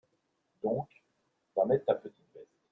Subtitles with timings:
[0.63, 0.89] Donc,
[1.55, 2.49] va mettre ta petite veste.